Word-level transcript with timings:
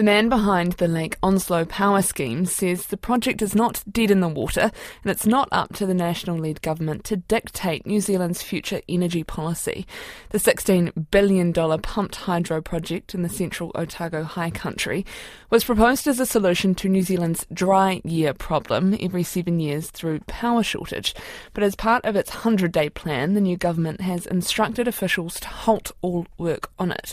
The 0.00 0.04
man 0.04 0.30
behind 0.30 0.72
the 0.72 0.88
Lake 0.88 1.18
Onslow 1.22 1.66
power 1.66 2.00
scheme 2.00 2.46
says 2.46 2.86
the 2.86 2.96
project 2.96 3.42
is 3.42 3.54
not 3.54 3.84
dead 3.92 4.10
in 4.10 4.20
the 4.20 4.28
water 4.28 4.70
and 5.02 5.10
it's 5.10 5.26
not 5.26 5.46
up 5.52 5.74
to 5.74 5.84
the 5.84 5.92
national 5.92 6.38
led 6.38 6.62
government 6.62 7.04
to 7.04 7.18
dictate 7.18 7.84
New 7.84 8.00
Zealand's 8.00 8.42
future 8.42 8.80
energy 8.88 9.22
policy. 9.22 9.86
The 10.30 10.38
$16 10.38 11.10
billion 11.10 11.52
pumped 11.52 12.16
hydro 12.16 12.62
project 12.62 13.14
in 13.14 13.20
the 13.20 13.28
central 13.28 13.72
Otago 13.74 14.22
High 14.22 14.48
Country 14.48 15.04
was 15.50 15.64
proposed 15.64 16.06
as 16.06 16.18
a 16.18 16.24
solution 16.24 16.74
to 16.76 16.88
New 16.88 17.02
Zealand's 17.02 17.44
dry 17.52 18.00
year 18.02 18.32
problem 18.32 18.96
every 19.00 19.22
seven 19.22 19.60
years 19.60 19.90
through 19.90 20.20
power 20.20 20.62
shortage. 20.62 21.14
But 21.52 21.62
as 21.62 21.76
part 21.76 22.06
of 22.06 22.16
its 22.16 22.30
100 22.30 22.72
day 22.72 22.88
plan, 22.88 23.34
the 23.34 23.40
new 23.42 23.58
government 23.58 24.00
has 24.00 24.24
instructed 24.24 24.88
officials 24.88 25.38
to 25.40 25.48
halt 25.48 25.92
all 26.00 26.26
work 26.38 26.70
on 26.78 26.90
it. 26.90 27.12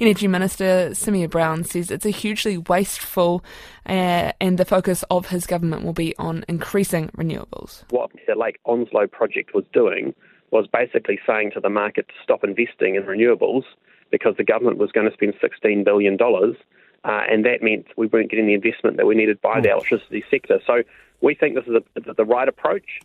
Energy 0.00 0.26
Minister 0.26 0.92
Simeon 0.96 1.30
Brown 1.30 1.62
says 1.62 1.92
it's 1.92 2.04
a 2.04 2.23
hugely 2.24 2.56
wasteful, 2.56 3.44
uh, 3.86 4.32
and 4.40 4.56
the 4.56 4.64
focus 4.64 5.04
of 5.10 5.26
his 5.26 5.46
government 5.46 5.84
will 5.84 5.92
be 5.92 6.16
on 6.18 6.42
increasing 6.48 7.08
renewables. 7.10 7.84
What 7.90 8.10
the 8.26 8.34
Lake 8.34 8.58
Onslow 8.64 9.06
project 9.08 9.54
was 9.54 9.64
doing 9.74 10.14
was 10.50 10.66
basically 10.66 11.20
saying 11.26 11.50
to 11.52 11.60
the 11.60 11.68
market 11.68 12.08
to 12.08 12.14
stop 12.22 12.42
investing 12.42 12.94
in 12.94 13.02
renewables 13.02 13.64
because 14.10 14.34
the 14.38 14.44
government 14.44 14.78
was 14.78 14.90
going 14.90 15.06
to 15.06 15.12
spend 15.12 15.34
$16 15.34 15.84
billion. 15.84 16.16
Uh, 16.20 17.22
and 17.30 17.44
that 17.44 17.58
meant 17.60 17.86
we 17.98 18.06
weren't 18.06 18.30
getting 18.30 18.46
the 18.46 18.54
investment 18.54 18.96
that 18.96 19.04
we 19.04 19.14
needed 19.14 19.38
by 19.42 19.60
the 19.60 19.70
electricity 19.70 20.24
sector. 20.30 20.60
So 20.66 20.82
we 21.20 21.34
think 21.34 21.56
this 21.56 21.66
is 21.66 21.74
a, 21.74 22.14
the 22.14 22.24
right 22.24 22.48
approach. 22.48 23.00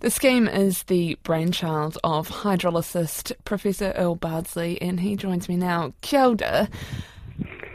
The 0.00 0.10
scheme 0.10 0.48
is 0.48 0.84
the 0.84 1.18
brainchild 1.22 1.98
of 2.02 2.28
hydrologist 2.28 3.32
Professor 3.44 3.92
Earl 3.96 4.16
Bardsley, 4.16 4.80
and 4.80 4.98
he 5.00 5.14
joins 5.14 5.46
me 5.48 5.56
now. 5.56 5.92
Kia 6.00 6.24
ora. 6.24 6.68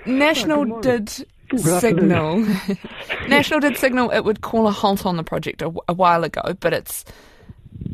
National 0.06 0.82
did 0.82 1.10
signal. 1.58 2.46
National 3.28 3.60
did 3.60 3.78
signal 3.78 4.10
it 4.12 4.22
would 4.22 4.42
call 4.42 4.68
a 4.68 4.72
halt 4.72 5.06
on 5.06 5.18
the 5.18 5.24
project 5.24 5.62
a, 5.62 5.72
a 5.88 5.94
while 5.94 6.24
ago, 6.24 6.42
but 6.60 6.74
it's 6.74 7.06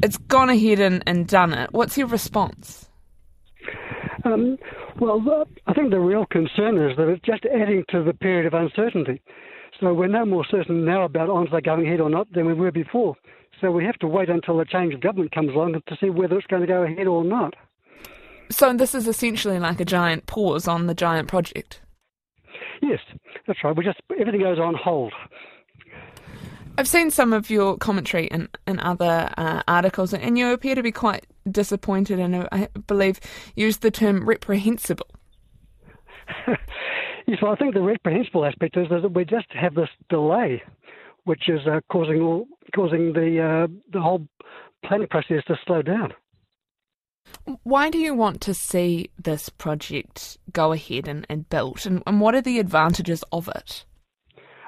it's 0.03 0.17
gone 0.17 0.49
ahead 0.49 0.79
and, 0.79 1.03
and 1.05 1.27
done 1.27 1.53
it. 1.53 1.71
What's 1.73 1.97
your 1.97 2.07
response? 2.07 2.89
Um, 4.23 4.57
well, 4.99 5.45
I 5.67 5.73
think 5.73 5.89
the 5.89 5.99
real 5.99 6.25
concern 6.27 6.77
is 6.77 6.95
that 6.97 7.07
it's 7.07 7.25
just 7.25 7.45
adding 7.45 7.83
to 7.89 8.03
the 8.03 8.13
period 8.13 8.45
of 8.45 8.53
uncertainty. 8.53 9.21
So 9.79 9.93
we're 9.93 10.07
no 10.07 10.25
more 10.25 10.45
certain 10.49 10.85
now 10.85 11.03
about 11.05 11.29
Onslow 11.29 11.61
going 11.61 11.87
ahead 11.87 12.01
or 12.01 12.09
not 12.09 12.31
than 12.33 12.45
we 12.45 12.53
were 12.53 12.71
before. 12.71 13.15
So 13.59 13.71
we 13.71 13.83
have 13.85 13.97
to 13.99 14.07
wait 14.07 14.29
until 14.29 14.59
a 14.59 14.65
change 14.65 14.93
of 14.93 15.01
government 15.01 15.31
comes 15.31 15.49
along 15.49 15.73
to 15.73 15.97
see 15.99 16.09
whether 16.09 16.37
it's 16.37 16.47
going 16.47 16.61
to 16.61 16.67
go 16.67 16.83
ahead 16.83 17.07
or 17.07 17.23
not. 17.23 17.55
So 18.49 18.73
this 18.73 18.93
is 18.93 19.07
essentially 19.07 19.59
like 19.59 19.79
a 19.79 19.85
giant 19.85 20.27
pause 20.27 20.67
on 20.67 20.87
the 20.87 20.93
giant 20.93 21.27
project. 21.27 21.81
Yes, 22.91 22.99
that's 23.47 23.63
right. 23.63 23.75
We 23.75 23.85
just 23.85 24.01
everything 24.19 24.41
goes 24.41 24.59
on 24.59 24.75
hold. 24.75 25.13
I've 26.77 26.89
seen 26.89 27.09
some 27.09 27.31
of 27.31 27.49
your 27.49 27.77
commentary 27.77 28.25
in, 28.27 28.49
in 28.67 28.79
other 28.81 29.29
uh, 29.37 29.61
articles, 29.67 30.13
and 30.13 30.37
you 30.37 30.51
appear 30.51 30.75
to 30.75 30.83
be 30.83 30.91
quite 30.91 31.25
disappointed 31.49 32.19
and 32.19 32.35
uh, 32.35 32.47
I 32.51 32.67
believe 32.87 33.19
used 33.55 33.81
the 33.81 33.91
term 33.91 34.27
reprehensible. 34.27 35.07
yes, 37.27 37.39
well, 37.41 37.53
I 37.53 37.55
think 37.55 37.75
the 37.75 37.81
reprehensible 37.81 38.45
aspect 38.45 38.75
is 38.75 38.87
that 38.89 39.13
we 39.13 39.23
just 39.23 39.47
have 39.51 39.73
this 39.73 39.89
delay, 40.09 40.61
which 41.23 41.47
is 41.47 41.61
uh, 41.65 41.79
causing 41.89 42.21
all, 42.21 42.45
causing 42.75 43.13
the 43.13 43.39
uh, 43.41 43.67
the 43.93 44.01
whole 44.01 44.27
planning 44.83 45.07
process 45.07 45.43
to 45.47 45.55
slow 45.65 45.81
down. 45.81 46.13
Why 47.63 47.89
do 47.89 47.97
you 47.97 48.13
want 48.13 48.41
to 48.41 48.53
see 48.53 49.09
this 49.21 49.49
project 49.49 50.37
go 50.51 50.71
ahead 50.71 51.07
and, 51.07 51.25
and 51.29 51.49
built, 51.49 51.85
and, 51.85 52.03
and 52.05 52.21
what 52.21 52.35
are 52.35 52.41
the 52.41 52.59
advantages 52.59 53.23
of 53.31 53.47
it? 53.47 53.85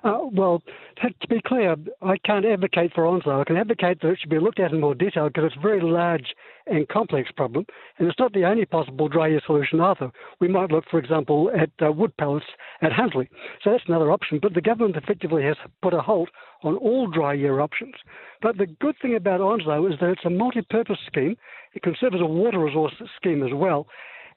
Uh, 0.04 0.28
well, 0.34 0.62
to 1.02 1.28
be 1.30 1.40
clear, 1.46 1.78
I 2.02 2.18
can't 2.26 2.46
advocate 2.46 2.92
for 2.94 3.08
Onslow. 3.08 3.40
I 3.40 3.46
can 3.46 3.56
advocate 3.56 4.02
that 4.02 4.10
it 4.10 4.18
should 4.20 4.30
be 4.30 4.40
looked 4.40 4.60
at 4.60 4.74
in 4.74 4.82
more 4.82 4.96
detail 4.96 5.30
because 5.30 5.46
it's 5.46 5.56
a 5.56 5.62
very 5.62 5.82
large 5.82 6.36
and 6.68 6.88
complex 6.90 7.32
problem, 7.32 7.66
and 7.98 8.10
it's 8.10 8.20
not 8.20 8.34
the 8.34 8.44
only 8.44 8.66
possible 8.66 9.08
dry 9.08 9.28
year 9.28 9.42
solution 9.46 9.80
either. 9.80 10.12
We 10.42 10.50
might 10.50 10.72
look, 10.72 10.84
for 10.92 11.00
example, 11.00 11.50
at 11.58 11.70
uh, 11.86 11.92
wood 11.94 12.16
pellets 12.18 12.46
at 12.82 12.92
Huntly. 12.92 13.30
So 13.64 13.72
that's 13.72 13.84
another 13.88 14.12
option. 14.12 14.40
But 14.42 14.54
the 14.54 14.62
government 14.62 14.98
effectively 14.98 15.44
has 15.44 15.56
put 15.82 15.94
a 15.94 16.02
halt 16.02 16.30
on 16.64 16.76
all 16.76 17.08
dry 17.10 17.34
year 17.34 17.62
options. 17.62 17.96
But 18.42 18.58
the 18.58 18.68
good 18.68 18.96
thing 19.02 19.16
about 19.16 19.40
Onslow 19.40 19.88
is 19.88 20.00
that 20.02 20.10
it's 20.10 20.26
a 20.26 20.30
multi-purpose 20.30 21.00
scheme. 21.08 21.38
It 21.74 21.82
can 21.82 21.96
serve 21.98 22.14
as 22.14 22.22
a 22.22 22.26
water 22.26 22.60
resource 22.60 22.94
scheme 23.16 23.42
as 23.42 23.54
well, 23.54 23.88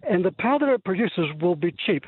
and 0.08 0.24
the 0.24 0.32
power 0.32 0.60
that 0.60 0.68
it 0.68 0.84
produces 0.84 1.26
will 1.40 1.56
be 1.56 1.74
cheap. 1.86 2.04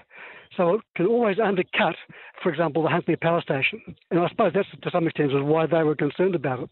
So 0.59 0.75
it 0.75 0.81
can 0.97 1.07
always 1.07 1.37
undercut, 1.39 1.95
for 2.43 2.51
example, 2.51 2.83
the 2.83 2.89
Huntly 2.89 3.17
Power 3.17 3.41
Station. 3.41 3.81
And 4.11 4.21
I 4.21 4.29
suppose 4.29 4.53
that's 4.55 4.69
to 4.83 4.91
some 4.91 5.07
extent 5.07 5.31
is 5.31 5.37
why 5.41 5.67
they 5.67 5.85
were 5.85 5.95
concerned 5.95 6.35
about 6.35 6.65
it. 6.65 6.71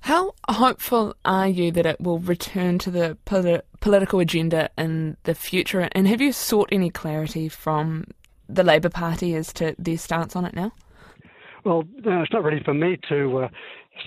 How 0.00 0.32
hopeful 0.48 1.14
are 1.26 1.46
you 1.46 1.70
that 1.72 1.84
it 1.84 2.00
will 2.00 2.18
return 2.18 2.78
to 2.78 2.90
the 2.90 3.18
polit- 3.26 3.66
political 3.80 4.18
agenda 4.18 4.70
in 4.78 5.18
the 5.24 5.34
future? 5.34 5.90
And 5.92 6.08
have 6.08 6.22
you 6.22 6.32
sought 6.32 6.70
any 6.72 6.88
clarity 6.88 7.50
from 7.50 8.06
the 8.48 8.64
Labour 8.64 8.88
Party 8.88 9.34
as 9.34 9.52
to 9.54 9.76
their 9.78 9.98
stance 9.98 10.34
on 10.34 10.46
it 10.46 10.54
now? 10.54 10.72
Well, 11.64 11.84
no, 12.02 12.22
it's 12.22 12.32
not 12.32 12.42
really 12.42 12.62
for 12.64 12.72
me 12.72 12.98
to 13.10 13.40
uh, 13.40 13.48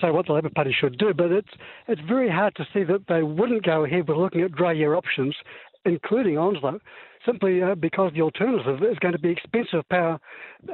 say 0.00 0.10
what 0.10 0.26
the 0.26 0.32
Labour 0.32 0.50
Party 0.50 0.74
should 0.76 0.98
do, 0.98 1.14
but 1.14 1.30
it's 1.30 1.50
it's 1.86 2.00
very 2.08 2.28
hard 2.28 2.56
to 2.56 2.66
see 2.74 2.82
that 2.82 3.06
they 3.08 3.22
wouldn't 3.22 3.64
go 3.64 3.84
ahead 3.84 4.08
with 4.08 4.16
looking 4.16 4.42
at 4.42 4.50
dry 4.50 4.72
year 4.72 4.96
options, 4.96 5.36
including 5.84 6.38
Onslow, 6.38 6.78
simply 7.24 7.62
uh, 7.62 7.74
because 7.74 8.12
the 8.14 8.22
alternative 8.22 8.82
is 8.82 8.98
going 8.98 9.12
to 9.12 9.18
be 9.18 9.30
expensive 9.30 9.88
power 9.88 10.20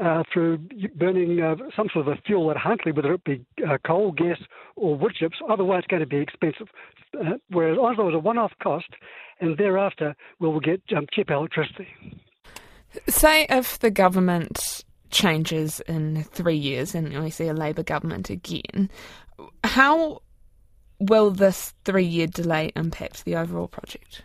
uh, 0.02 0.22
through 0.32 0.58
burning 0.96 1.40
uh, 1.40 1.56
some 1.76 1.88
sort 1.92 2.08
of 2.08 2.18
a 2.18 2.20
fuel 2.22 2.50
at 2.50 2.56
Huntly, 2.56 2.92
whether 2.92 3.12
it 3.14 3.24
be 3.24 3.44
uh, 3.68 3.78
coal, 3.86 4.12
gas, 4.12 4.38
or 4.76 4.96
wood 4.96 5.14
chips. 5.18 5.36
Otherwise, 5.48 5.80
it's 5.80 5.88
going 5.88 6.00
to 6.00 6.06
be 6.06 6.18
expensive. 6.18 6.68
Uh, 7.18 7.34
whereas 7.50 7.78
Onslow 7.78 8.08
is 8.08 8.14
a 8.14 8.18
one-off 8.18 8.52
cost, 8.62 8.88
and 9.40 9.56
thereafter 9.56 10.14
we 10.38 10.48
will 10.48 10.60
get 10.60 10.82
um, 10.96 11.06
cheap 11.12 11.30
electricity. 11.30 11.88
Say 13.08 13.46
if 13.48 13.78
the 13.78 13.90
government 13.90 14.84
changes 15.10 15.80
in 15.80 16.22
three 16.24 16.56
years 16.56 16.94
and 16.94 17.22
we 17.22 17.30
see 17.30 17.48
a 17.48 17.54
Labour 17.54 17.82
government 17.82 18.30
again, 18.30 18.90
how 19.64 20.22
will 20.98 21.30
this 21.30 21.74
three-year 21.84 22.26
delay 22.26 22.72
impact 22.76 23.24
the 23.24 23.36
overall 23.36 23.68
project? 23.68 24.22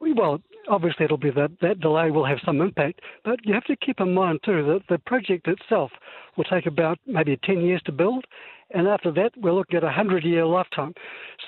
Well, 0.00 0.40
obviously 0.68 1.04
it'll 1.04 1.16
be 1.16 1.30
that 1.30 1.50
that 1.60 1.80
delay 1.80 2.10
will 2.10 2.24
have 2.24 2.38
some 2.44 2.60
impact, 2.60 3.00
but 3.24 3.40
you 3.44 3.52
have 3.54 3.64
to 3.64 3.76
keep 3.76 4.00
in 4.00 4.14
mind 4.14 4.40
too 4.44 4.64
that 4.64 4.82
the 4.88 4.98
project 4.98 5.48
itself 5.48 5.90
will 6.36 6.44
take 6.44 6.66
about 6.66 6.98
maybe 7.06 7.38
10 7.44 7.62
years 7.62 7.82
to 7.86 7.92
build, 7.92 8.24
and 8.70 8.86
after 8.86 9.10
that 9.12 9.32
we're 9.36 9.52
looking 9.52 9.76
at 9.76 9.82
a 9.82 9.86
100 9.86 10.24
year 10.24 10.46
lifetime. 10.46 10.94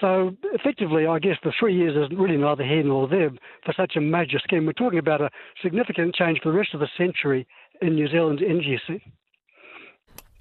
So 0.00 0.36
effectively, 0.52 1.06
I 1.06 1.18
guess 1.18 1.36
the 1.44 1.52
three 1.58 1.76
years 1.76 1.96
is 1.96 2.16
really 2.16 2.36
neither 2.36 2.64
here 2.64 2.82
nor 2.82 3.06
there 3.06 3.30
for 3.64 3.72
such 3.76 3.96
a 3.96 4.00
major 4.00 4.38
scheme. 4.42 4.66
We're 4.66 4.72
talking 4.72 4.98
about 4.98 5.20
a 5.20 5.30
significant 5.62 6.14
change 6.14 6.40
for 6.42 6.50
the 6.50 6.58
rest 6.58 6.74
of 6.74 6.80
the 6.80 6.88
century 6.98 7.46
in 7.82 7.94
New 7.94 8.08
Zealand's 8.08 8.42
energy. 8.42 8.80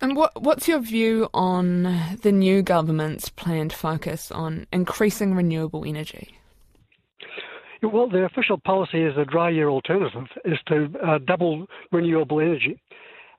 And 0.01 0.15
what 0.15 0.41
what's 0.41 0.67
your 0.67 0.79
view 0.79 1.29
on 1.33 1.83
the 2.21 2.31
new 2.31 2.61
government's 2.61 3.29
planned 3.29 3.73
focus 3.73 4.31
on 4.31 4.65
increasing 4.71 5.35
renewable 5.35 5.83
energy? 5.85 6.38
Well, 7.81 8.09
the 8.09 8.25
official 8.25 8.57
policy 8.57 9.03
as 9.06 9.16
a 9.17 9.23
dry 9.23 9.50
year 9.50 9.69
alternative 9.69 10.28
is 10.44 10.57
to 10.67 10.90
uh, 11.06 11.19
double 11.19 11.66
renewable 11.91 12.41
energy. 12.41 12.79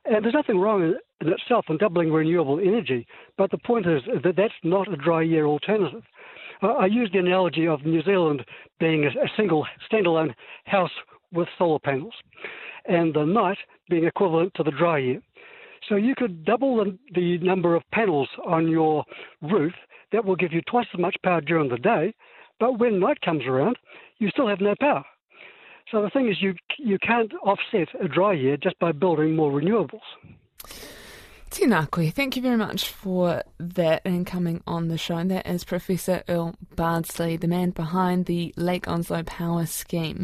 And 0.06 0.25
there's 0.25 0.34
nothing 0.34 0.59
wrong 0.59 0.95
in 1.21 1.28
itself 1.28 1.67
in 1.69 1.77
doubling 1.77 2.11
renewable 2.11 2.59
energy, 2.59 3.06
but 3.37 3.50
the 3.50 3.59
point 3.59 3.87
is 3.87 4.00
that 4.25 4.37
that's 4.37 4.55
not 4.65 4.91
a 4.91 4.97
dry 4.97 5.23
year 5.23 5.45
alternative. 5.45 6.03
I 6.62 6.87
use 6.87 7.11
the 7.12 7.19
analogy 7.19 7.67
of 7.67 7.84
New 7.84 8.03
Zealand 8.03 8.45
being 8.79 9.05
a, 9.05 9.09
a 9.09 9.29
single 9.37 9.67
standalone 9.91 10.34
house 10.65 10.91
with 11.33 11.49
solar 11.59 11.79
panels, 11.79 12.15
and 12.87 13.15
the 13.15 13.25
night 13.25 13.59
being 13.88 14.05
equivalent 14.05 14.53
to 14.55 14.62
the 14.62 14.70
dry 14.70 14.99
year. 14.99 15.23
So 15.88 15.97
you 15.97 16.14
could 16.14 16.44
double 16.44 16.76
the, 16.76 16.99
the 17.14 17.38
number 17.38 17.75
of 17.75 17.82
panels 17.93 18.29
on 18.47 18.69
your 18.69 19.05
roof. 19.43 19.73
That 20.12 20.25
will 20.25 20.37
give 20.37 20.53
you 20.53 20.61
twice 20.62 20.87
as 20.93 21.00
much 21.00 21.17
power 21.23 21.41
during 21.41 21.69
the 21.69 21.79
day, 21.79 22.14
but 22.61 22.79
when 22.79 23.01
night 23.01 23.21
comes 23.23 23.45
around, 23.47 23.77
you 24.19 24.29
still 24.29 24.47
have 24.47 24.61
no 24.61 24.75
power. 24.79 25.05
So 25.91 26.03
the 26.03 26.11
thing 26.11 26.29
is, 26.29 26.41
you 26.41 26.55
you 26.79 26.99
can't 26.99 27.33
offset 27.43 27.89
a 28.01 28.07
dry 28.07 28.35
year 28.35 28.57
just 28.57 28.79
by 28.79 28.93
building 28.93 29.35
more 29.35 29.51
renewables. 29.51 30.09
Tinakwe, 31.51 32.12
thank 32.12 32.37
you 32.37 32.43
very 32.43 32.57
much 32.57 32.89
for 32.89 33.43
that 33.59 34.03
and 34.05 34.25
coming 34.25 34.62
on 34.69 34.87
the 34.87 34.97
show. 34.97 35.25
That 35.25 35.49
is 35.49 35.65
Professor 35.65 36.23
Earl 36.29 36.55
Bardsley, 36.77 37.37
the 37.37 37.49
man 37.49 37.71
behind 37.71 38.27
the 38.27 38.55
Lake 38.57 38.87
Onslow 38.87 39.25
Power 39.25 39.67
Scheme. 39.67 40.19